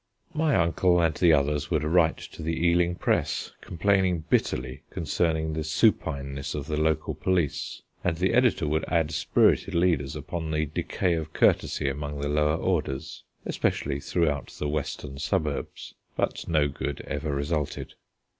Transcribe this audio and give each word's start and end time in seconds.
My 0.33 0.55
uncle 0.55 0.99
and 0.99 1.13
the 1.13 1.31
others 1.31 1.69
would 1.69 1.83
write 1.83 2.17
to 2.17 2.41
the 2.41 2.65
Ealing 2.65 2.95
Press 2.95 3.51
complaining 3.61 4.23
bitterly 4.31 4.81
concerning 4.89 5.53
the 5.53 5.63
supineness 5.63 6.55
of 6.55 6.65
the 6.65 6.75
local 6.75 7.13
police; 7.13 7.83
and 8.03 8.17
the 8.17 8.33
editor 8.33 8.67
would 8.67 8.83
add 8.87 9.11
spirited 9.11 9.75
leaders 9.75 10.15
upon 10.15 10.49
the 10.49 10.65
Decay 10.65 11.13
of 11.13 11.33
Courtesy 11.33 11.87
among 11.87 12.19
the 12.19 12.29
Lower 12.29 12.57
Orders, 12.57 13.23
especially 13.45 13.99
throughout 13.99 14.47
the 14.57 14.67
Western 14.67 15.19
Suburbs. 15.19 15.93
But 16.17 16.47
no 16.47 16.67
good 16.67 17.01
ever 17.01 17.35
resulted. 17.35 17.93